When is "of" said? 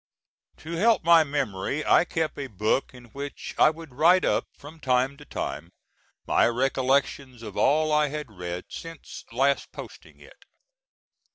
7.43-7.55